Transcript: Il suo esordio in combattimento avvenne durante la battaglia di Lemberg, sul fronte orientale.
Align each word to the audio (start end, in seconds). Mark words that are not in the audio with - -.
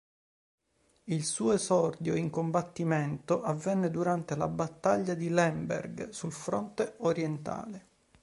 Il 1.03 1.23
suo 1.25 1.51
esordio 1.53 2.15
in 2.15 2.31
combattimento 2.31 3.43
avvenne 3.43 3.91
durante 3.91 4.35
la 4.35 4.47
battaglia 4.47 5.13
di 5.13 5.29
Lemberg, 5.29 6.09
sul 6.09 6.31
fronte 6.31 6.95
orientale. 7.01 7.85